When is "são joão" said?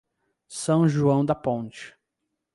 0.47-1.23